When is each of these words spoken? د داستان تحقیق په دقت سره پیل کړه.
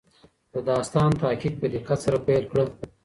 د 0.53 0.55
داستان 0.69 1.09
تحقیق 1.21 1.53
په 1.61 1.67
دقت 1.73 1.99
سره 2.05 2.17
پیل 2.27 2.43
کړه. 2.51 2.63